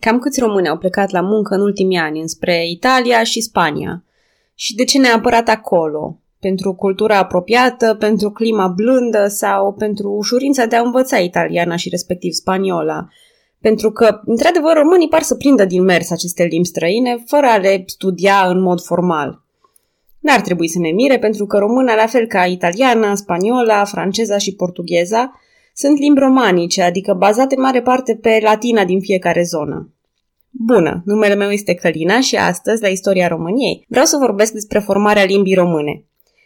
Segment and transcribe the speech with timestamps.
[0.00, 4.04] Cam câți români au plecat la muncă în ultimii ani înspre Italia și Spania?
[4.54, 6.18] Și de ce neapărat acolo?
[6.40, 12.32] Pentru cultura apropiată, pentru clima blândă sau pentru ușurința de a învăța italiana și respectiv
[12.32, 13.08] spaniola?
[13.60, 17.82] Pentru că, într-adevăr, românii par să prindă din mers aceste limbi străine fără a le
[17.86, 19.42] studia în mod formal.
[20.18, 24.54] N-ar trebui să ne mire pentru că româna, la fel ca italiana, spaniola, franceza și
[24.54, 25.40] portugheza,
[25.80, 29.92] sunt limbi romanice, adică bazate în mare parte pe latina din fiecare zonă.
[30.50, 35.24] Bună, numele meu este Călina și astăzi, la Istoria României, vreau să vorbesc despre formarea
[35.24, 36.04] limbii române.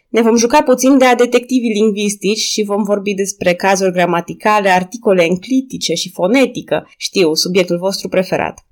[0.09, 5.23] Ne vom juca puțin de a detectivii lingvistici și vom vorbi despre cazuri gramaticale, articole
[5.23, 8.65] enclitice și fonetică, știu, subiectul vostru preferat.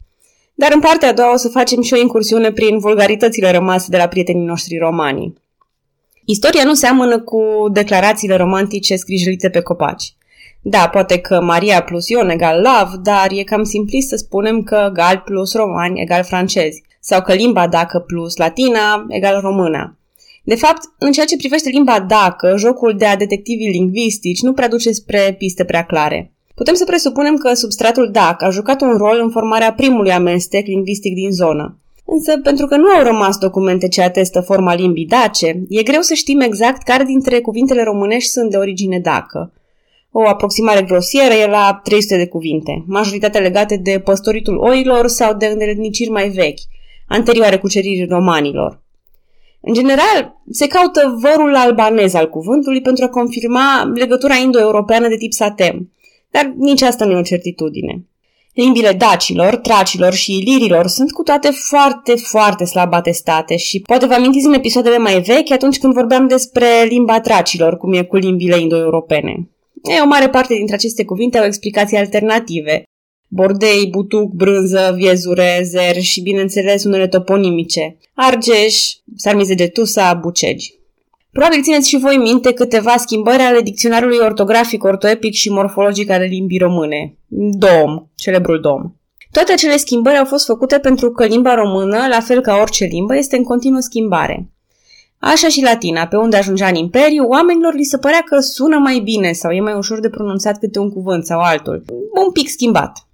[0.54, 3.98] Dar în partea a doua o să facem și o incursiune prin vulgaritățile rămase de
[3.98, 5.34] la prietenii noștri romani.
[6.26, 10.16] Istoria nu seamănă cu declarațiile romantice scrijilite pe copaci.
[10.62, 14.90] Da, poate că Maria plus Ion egal love, dar e cam simplist să spunem că
[14.94, 19.98] gal plus romani egal francezi, sau că limba dacă plus latina egal română.
[20.44, 24.68] De fapt, în ceea ce privește limba dacă, jocul de a detectivii lingvistici nu prea
[24.68, 26.32] duce spre piste prea clare.
[26.56, 31.14] Putem să presupunem că substratul DAC a jucat un rol în formarea primului amestec lingvistic
[31.14, 31.78] din zonă.
[32.06, 36.14] Însă, pentru că nu au rămas documente ce atestă forma limbii dace, e greu să
[36.14, 39.52] știm exact care dintre cuvintele românești sunt de origine dacă.
[40.12, 45.46] O aproximare grosieră e la 300 de cuvinte, majoritatea legate de păstoritul oilor sau de
[45.46, 46.60] îndeletniciri mai vechi,
[47.08, 48.82] anterioare cuceririi romanilor.
[49.62, 55.32] În general, se caută vărul albanez al cuvântului pentru a confirma legătura indo-europeană de tip
[55.32, 55.92] satem,
[56.32, 58.06] dar nici asta nu e o certitudine.
[58.54, 64.14] Limbile dacilor, tracilor și ilirilor sunt cu toate foarte, foarte slab atestate și poate vă
[64.14, 68.60] amintiți în episoadele mai vechi atunci când vorbeam despre limba tracilor, cum e cu limbile
[68.60, 69.50] indo-europene.
[69.84, 72.84] E, o mare parte dintre aceste cuvinte au explicații alternative.
[73.28, 77.98] Bordei, butuc, brânză, viezure, zer și, bineînțeles, unele toponimice.
[78.14, 78.76] Argeș,
[79.16, 80.74] Sarmizegetusa, Bucegi.
[81.32, 86.58] Probabil țineți și voi minte câteva schimbări ale dicționarului ortografic, ortoepic și morfologic ale limbii
[86.58, 87.18] române.
[87.28, 88.96] DOM, celebrul DOM.
[89.32, 93.18] Toate acele schimbări au fost făcute pentru că limba română, la fel ca orice limbă,
[93.18, 94.50] este în continuă schimbare.
[95.24, 99.00] Așa și latina, pe unde ajungea în imperiu, oamenilor li se părea că sună mai
[99.00, 101.84] bine sau e mai ușor de pronunțat câte un cuvânt sau altul.
[102.26, 103.08] Un pic schimbat.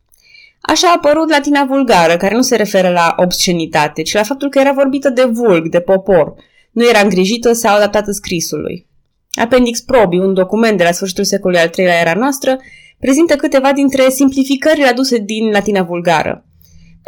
[0.61, 4.59] Așa a apărut latina vulgară, care nu se referă la obscenitate, ci la faptul că
[4.59, 6.33] era vorbită de vulg, de popor.
[6.71, 8.87] Nu era îngrijită sau adaptată scrisului.
[9.33, 12.57] Appendix Probi, un document de la sfârșitul secolului al III-lea era noastră,
[12.99, 16.46] prezintă câteva dintre simplificările aduse din latina vulgară.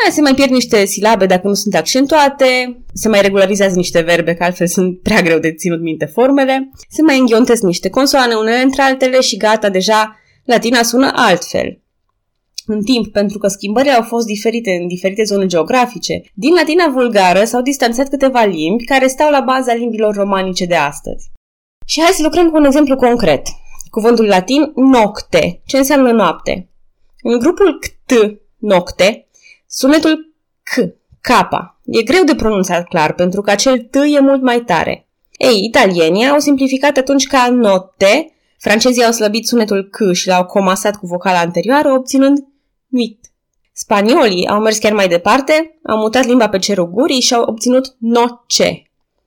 [0.09, 4.43] Se mai pierd niște silabe dacă nu sunt accentuate, se mai regularizează niște verbe, că
[4.43, 8.81] altfel sunt prea greu de ținut minte formele, se mai înghiontesc niște consoane unele între
[8.81, 11.81] altele și gata, deja latina sună altfel.
[12.65, 17.43] În timp, pentru că schimbările au fost diferite în diferite zone geografice, din latina vulgară
[17.43, 21.31] s-au distanțat câteva limbi care stau la baza limbilor romanice de astăzi.
[21.85, 23.41] Și hai să lucrăm cu un exemplu concret.
[23.89, 25.61] Cuvântul latin nocte.
[25.65, 26.69] Ce înseamnă noapte?
[27.21, 29.27] În grupul ct, nocte,
[29.71, 34.59] Sunetul C, capa, e greu de pronunțat clar pentru că acel T e mult mai
[34.59, 35.07] tare.
[35.37, 40.95] Ei, italienii au simplificat atunci ca note, francezii au slăbit sunetul C și l-au comasat
[40.95, 42.37] cu vocala anterioară, obținând
[42.87, 43.19] nuit.
[43.73, 47.95] Spaniolii au mers chiar mai departe, au mutat limba pe cerul gurii și au obținut
[47.99, 48.83] noce.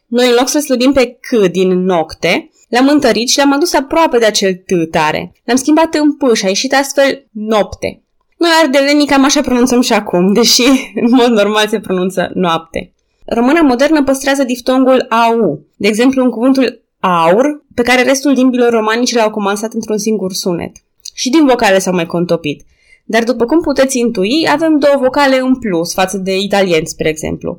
[0.07, 4.19] Noi, în loc să slăbim pe C din nocte, le-am întărit și le-am adus aproape
[4.19, 5.33] de acel T tare.
[5.45, 8.02] Le-am schimbat în P și a ieșit astfel nopte.
[8.43, 10.63] Noi ardelenii cam așa pronunțăm și acum, deși
[10.95, 12.93] în mod normal se pronunță noapte.
[13.27, 19.17] Româna modernă păstrează diftongul AU, de exemplu în cuvântul aur, pe care restul limbilor romanice
[19.17, 20.73] l-au comansat într-un singur sunet.
[21.15, 22.65] Și din vocale s-au mai contopit.
[23.05, 27.59] Dar după cum puteți intui, avem două vocale în plus față de italieni, spre exemplu.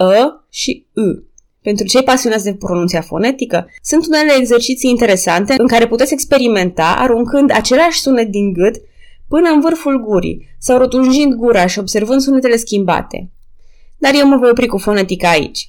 [0.00, 1.22] Ă și Ă.
[1.62, 7.50] Pentru cei pasionați de pronunția fonetică, sunt unele exerciții interesante în care puteți experimenta aruncând
[7.50, 8.76] același sunet din gât
[9.32, 13.30] până în vârful gurii sau rotunjind gura și observând sunetele schimbate.
[13.98, 15.68] Dar eu mă voi opri cu fonetica aici.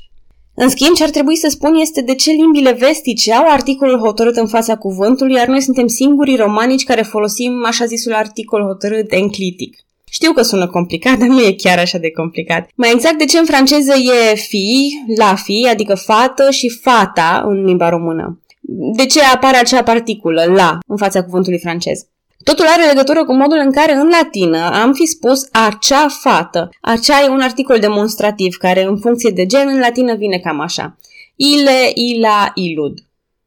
[0.54, 4.36] În schimb, ce ar trebui să spun este de ce limbile vestice au articolul hotărât
[4.36, 9.76] în fața cuvântului, iar noi suntem singurii romanici care folosim așa zisul articol hotărât enclitic.
[10.10, 12.70] Știu că sună complicat, dar nu e chiar așa de complicat.
[12.76, 13.94] Mai exact, de ce în franceză
[14.32, 18.42] e fi, la fi, adică fată și fata în limba română?
[18.96, 22.06] De ce apare acea particulă, la, în fața cuvântului francez?
[22.44, 26.70] Totul are legătură cu modul în care în latină am fi spus acea fată.
[26.82, 30.98] Acea e un articol demonstrativ care în funcție de gen în latină vine cam așa.
[31.36, 33.00] Ile, ila, ilud.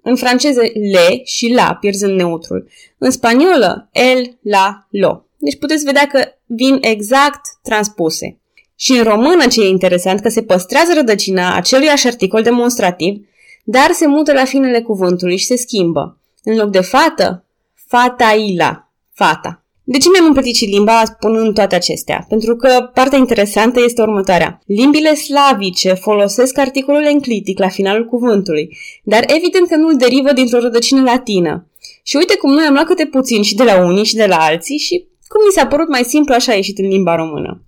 [0.03, 0.61] În franceză
[0.93, 2.69] le și la, pierzând neutrul.
[2.99, 5.25] În spaniolă el, la, lo.
[5.37, 8.39] Deci puteți vedea că vin exact transpuse.
[8.77, 13.27] Și în română ce e interesant că se păstrează rădăcina aceluiași articol demonstrativ,
[13.65, 16.19] dar se mută la finele cuvântului și se schimbă.
[16.43, 17.45] În loc de fată,
[17.75, 18.84] fataila,
[19.15, 19.65] fata.
[19.87, 22.25] De ce mi-am împărțit și limba spunând toate acestea?
[22.29, 24.61] Pentru că partea interesantă este următoarea.
[24.67, 30.59] Limbile slavice folosesc articolul enclitic la finalul cuvântului, dar evident că nu îl derivă dintr-o
[30.59, 31.69] rădăcină latină.
[32.03, 34.37] Și uite cum noi am luat câte puțin și de la unii și de la
[34.37, 37.63] alții și cum mi s-a părut mai simplu așa ieșit în limba română.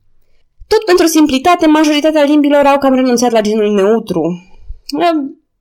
[0.69, 4.43] Tot pentru simplitate, majoritatea limbilor au cam renunțat la genul neutru.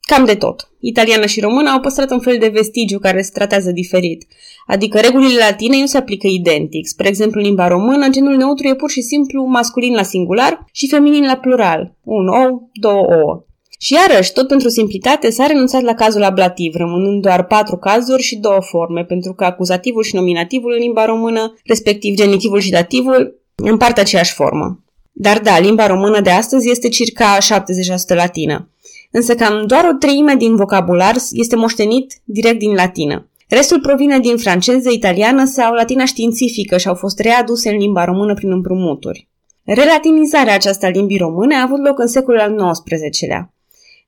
[0.05, 0.69] Cam de tot.
[0.79, 4.25] Italiana și română au păstrat un fel de vestigiu care se tratează diferit.
[4.67, 6.87] Adică regulile latine nu se aplică identic.
[6.87, 10.87] Spre exemplu, în limba română, genul neutru e pur și simplu masculin la singular și
[10.87, 11.95] feminin la plural.
[12.03, 13.45] Un ou, două ouă.
[13.79, 18.35] Și iarăși, tot pentru simplitate, s-a renunțat la cazul ablativ, rămânând doar patru cazuri și
[18.35, 23.97] două forme, pentru că acuzativul și nominativul în limba română, respectiv genitivul și dativul, împart
[23.97, 24.79] aceeași formă.
[25.11, 28.69] Dar da, limba română de astăzi este circa 70% latină.
[29.11, 33.29] Însă cam doar o treime din vocabular este moștenit direct din latină.
[33.47, 38.33] Restul provine din franceză, italiană sau latina științifică și au fost readuse în limba română
[38.33, 39.29] prin împrumuturi.
[39.63, 43.53] Relatinizarea aceasta limbii române a avut loc în secolul al XIX-lea.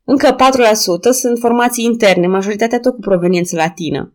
[0.03, 4.13] Încă 4% sunt formații interne, majoritatea tot cu proveniență latină.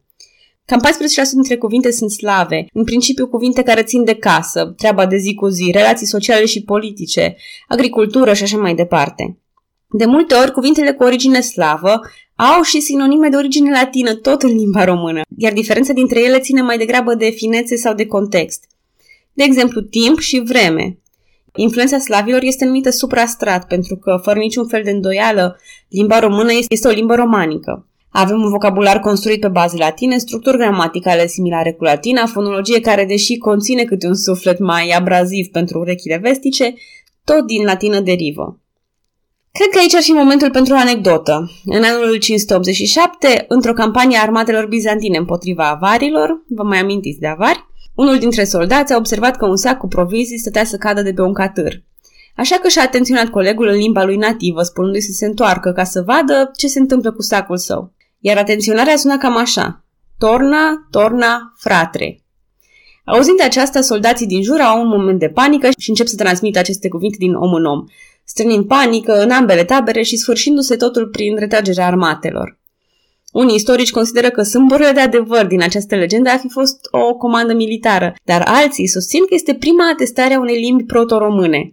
[0.64, 5.16] Cam 14% dintre cuvinte sunt slave, în principiu cuvinte care țin de casă, treaba de
[5.16, 7.36] zi cu zi, relații sociale și politice,
[7.68, 9.41] agricultură și așa mai departe.
[9.94, 12.00] De multe ori, cuvintele cu origine slavă
[12.36, 16.62] au și sinonime de origine latină, tot în limba română, iar diferența dintre ele ține
[16.62, 18.64] mai degrabă de finețe sau de context.
[19.32, 20.98] De exemplu, timp și vreme.
[21.54, 25.56] Influența slavilor este numită suprastrat pentru că, fără niciun fel de îndoială,
[25.88, 27.86] limba română este o limbă romanică.
[28.10, 33.36] Avem un vocabular construit pe baze latine, structuri gramaticale similare cu latina, fonologie care, deși
[33.36, 36.74] conține câte un suflet mai abraziv pentru urechile vestice,
[37.24, 38.61] tot din latină derivă.
[39.58, 41.50] Cred că aici ar fi momentul pentru o anecdotă.
[41.64, 47.66] În anul 587, într-o campanie a armatelor bizantine împotriva avarilor, vă mai amintiți de avari,
[47.94, 51.22] unul dintre soldați a observat că un sac cu provizii stătea să cadă de pe
[51.22, 51.82] un catâr.
[52.36, 56.02] Așa că și-a atenționat colegul în limba lui nativă, spunându-i să se întoarcă ca să
[56.06, 57.92] vadă ce se întâmplă cu sacul său.
[58.18, 59.84] Iar atenționarea suna cam așa.
[60.18, 62.22] Torna, torna, fratre.
[63.04, 66.58] Auzind de aceasta, soldații din jur au un moment de panică și încep să transmită
[66.58, 67.84] aceste cuvinte din om în om,
[68.24, 72.60] strânind panică în ambele tabere și sfârșindu-se totul prin retragerea armatelor.
[73.32, 77.54] Unii istorici consideră că sâmburile de adevăr din această legendă ar fi fost o comandă
[77.54, 81.72] militară, dar alții susțin că este prima atestare a unei limbi proto-române.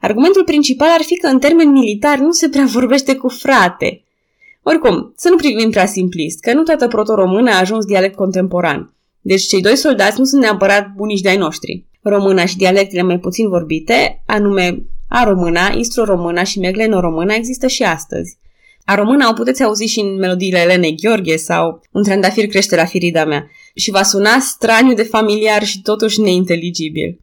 [0.00, 4.04] Argumentul principal ar fi că în termeni militari nu se prea vorbește cu frate.
[4.62, 8.94] Oricum, să nu privim prea simplist, că nu toată proto-română a ajuns dialect contemporan.
[9.20, 11.84] Deci cei doi soldați nu sunt neapărat bunici de-ai noștri.
[12.02, 14.82] Româna și dialectele mai puțin vorbite, anume
[15.16, 18.38] a româna, istro-româna și megleno-româna, există și astăzi.
[18.84, 22.84] A română o puteți auzi și în melodiile Elenei Gheorghe sau Un trandafir crește la
[22.84, 27.20] firida mea și va suna straniu de familiar și totuși neinteligibil.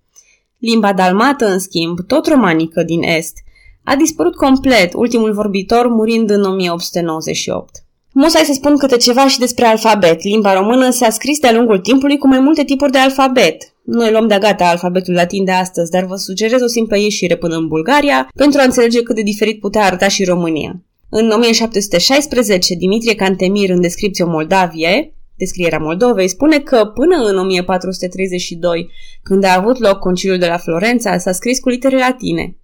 [0.58, 3.38] Limba dalmată, în schimb, tot romanică din est,
[3.84, 7.76] a dispărut complet, ultimul vorbitor murind în 1898.
[8.12, 10.24] Musai să spun câte ceva și despre alfabet.
[10.24, 13.71] Limba română s-a scris de-a lungul timpului cu mai multe tipuri de alfabet.
[13.84, 17.56] Noi luăm de gata alfabetul latin de astăzi, dar vă sugerez o simplă ieșire până
[17.56, 20.84] în Bulgaria pentru a înțelege cât de diferit putea arăta și România.
[21.10, 28.90] În 1716, Dimitrie Cantemir, în descripție Moldavie, descrierea Moldovei, spune că până în 1432,
[29.24, 32.56] când a avut loc conciliul de la Florența, s-a scris cu litere latine.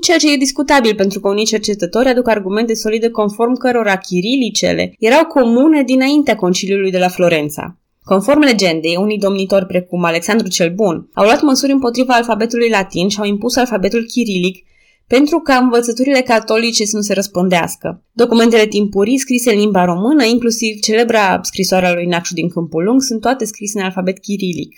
[0.00, 5.24] Ceea ce e discutabil pentru că unii cercetători aduc argumente solide conform cărora chirilicele erau
[5.24, 7.78] comune dinaintea conciliului de la Florența.
[8.04, 13.18] Conform legendei, unii domnitori precum Alexandru cel Bun au luat măsuri împotriva alfabetului latin și
[13.20, 14.66] au impus alfabetul chirilic
[15.06, 18.02] pentru ca învățăturile catolice să nu se răspândească.
[18.12, 23.20] Documentele timpurii scrise în limba română, inclusiv celebra scrisoarea lui Nacșu din Câmpul Lung, sunt
[23.20, 24.76] toate scrise în alfabet chirilic.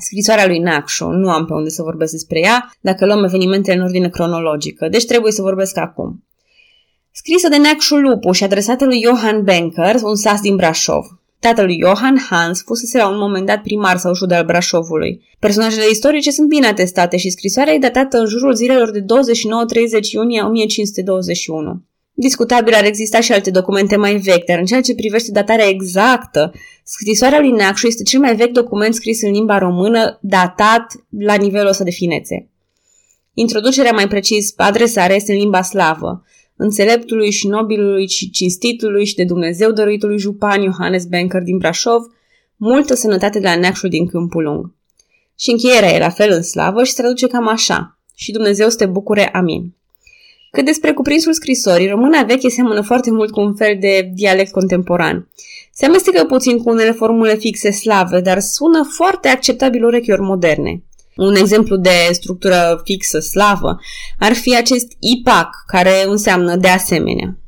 [0.00, 3.82] Scrisoarea lui Nacșu, nu am pe unde să vorbesc despre ea, dacă luăm evenimentele în
[3.82, 6.24] ordine cronologică, deci trebuie să vorbesc acum.
[7.12, 11.17] Scrisă de Nacșu Lupu și adresată lui Johann Benker, un sas din Brașov.
[11.40, 15.26] Tatălui Johann Hans fusese la un moment dat primar sau jude al Brașovului.
[15.38, 19.04] Personajele istorice sunt bine atestate și scrisoarea e datată în jurul zilelor de 29-30
[20.12, 21.82] iunie 1521.
[22.12, 26.52] Discutabil ar exista și alte documente mai vechi, dar în ceea ce privește datarea exactă,
[26.84, 30.86] scrisoarea lui Neacșu este cel mai vechi document scris în limba română datat
[31.18, 32.48] la nivelul ăsta de finețe.
[33.34, 36.24] Introducerea mai precis, adresarea este în limba slavă
[36.58, 42.02] înțeleptului și nobilului și cinstitului și de Dumnezeu dăruitului Jupan Johannes Benker din Brașov,
[42.56, 44.70] multă sănătate de la neacșul din Câmpul Lung.
[45.38, 47.98] Și încheierea e la fel în slavă și se traduce cam așa.
[48.14, 49.72] Și Dumnezeu să te bucure, amin.
[50.50, 55.28] Cât despre cuprinsul scrisorii, româna veche seamănă foarte mult cu un fel de dialect contemporan.
[55.72, 60.82] Se amestecă puțin cu unele formule fixe slave, dar sună foarte acceptabil urechilor moderne.
[61.18, 63.78] Un exemplu de structură fixă slavă
[64.18, 67.38] ar fi acest IPAC, care înseamnă de asemenea.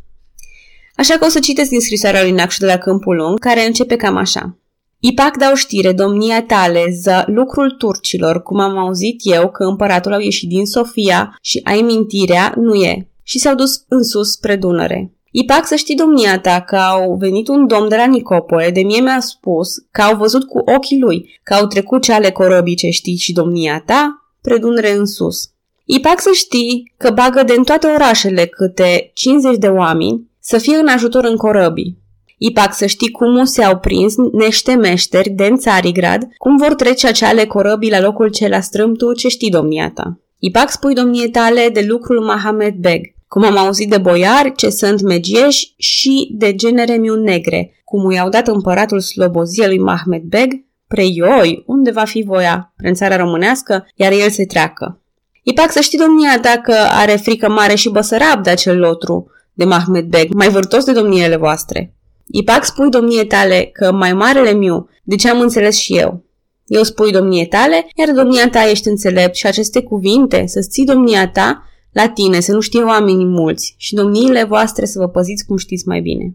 [0.94, 3.96] Așa că o să citesc din scrisoarea lui Nacșu de la Câmpul Lung, care începe
[3.96, 4.58] cam așa.
[4.98, 10.20] Ipac dau știre, domnia tale, ză lucrul turcilor, cum am auzit eu că împăratul au
[10.20, 13.08] ieșit din Sofia și ai mintirea, nu e.
[13.22, 15.12] Și s-au dus în sus spre Dunăre.
[15.30, 19.00] Ipac să știi domnia ta că au venit un domn de la Nicopoe, de mie
[19.00, 23.16] mi-a spus că au văzut cu ochii lui că au trecut ceale corăbii ce știi
[23.16, 25.50] și domnia ta, predunre în sus.
[25.84, 30.76] Ipac să știi că bagă de în toate orașele câte 50 de oameni să fie
[30.76, 31.98] în ajutor în corăbii.
[32.38, 37.44] Ipac să știi cum se-au prins nește meșteri de în Țarigrad, cum vor trece aceale
[37.46, 40.18] corăbii la locul cel strâmtu ce știi domnia ta.
[40.38, 43.00] Ipac spui domnie tale de lucrul Mahamed Beg,
[43.32, 48.28] cum am auzit de boiari ce sunt megieși și de genere miu negre, cum i-au
[48.28, 54.12] dat împăratul slobozie lui Mahmed Beg, preioi, unde va fi voia, prin țara românească, iar
[54.12, 55.00] el se treacă.
[55.42, 59.64] Ipac să știi domnia ta că are frică mare și băsărab de acel lotru, de
[59.64, 61.94] Mahmed Beg, mai vârtos de domniele voastre.
[62.26, 66.24] Ipac spui domnie tale că mai marele miu, de ce am înțeles și eu.
[66.66, 71.28] Eu spui domnie tale, iar domnia ta ești înțelept și aceste cuvinte, să ții domnia
[71.28, 75.56] ta la tine, să nu știe oamenii mulți și domniile voastre să vă păziți cum
[75.56, 76.34] știți mai bine.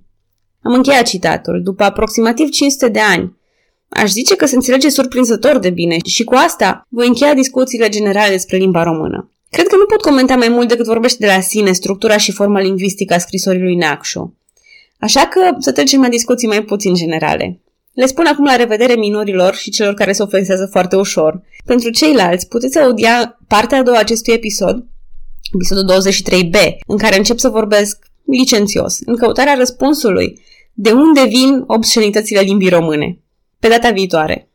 [0.62, 1.62] Am încheiat citatul.
[1.64, 3.36] După aproximativ 500 de ani,
[3.90, 8.32] aș zice că se înțelege surprinzător de bine și cu asta voi încheia discuțiile generale
[8.32, 9.32] despre limba română.
[9.50, 12.60] Cred că nu pot comenta mai mult decât vorbește de la sine structura și forma
[12.60, 14.38] lingvistică a scrisorii lui Neacșu.
[15.00, 17.60] Așa că să trecem la discuții mai puțin generale.
[17.94, 21.42] Le spun acum la revedere minorilor și celor care se ofensează foarte ușor.
[21.66, 24.86] Pentru ceilalți, puteți audia partea a doua acestui episod,
[25.56, 30.42] episodul 23b, în care încep să vorbesc licențios, în căutarea răspunsului
[30.74, 33.20] de unde vin obscenitățile limbii române.
[33.60, 34.50] Pe data viitoare!